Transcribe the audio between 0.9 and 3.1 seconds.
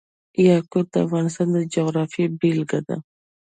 د افغانستان د جغرافیې بېلګه ده.